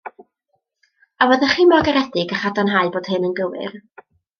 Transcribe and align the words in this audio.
A 1.21 1.25
fyddech 1.33 1.55
chi 1.59 1.67
mor 1.73 1.85
garedig 1.91 2.37
â 2.39 2.43
chadarnhau 2.45 2.95
bod 2.99 3.15
hyn 3.15 3.33
yn 3.33 3.41
gywir. 3.43 3.83